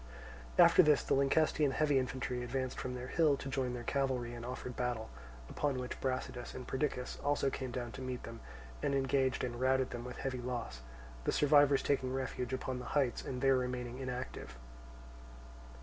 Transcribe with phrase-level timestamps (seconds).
[0.57, 4.43] After this the Lyncestian heavy infantry advanced from their hill to join their cavalry and
[4.43, 5.11] offered battle;
[5.47, 8.39] upon which Brasidas and Perdiccas also came down to meet them,
[8.81, 10.81] and engaged and routed them with heavy loss;
[11.25, 14.57] the survivors taking refuge upon the heights and there remaining inactive.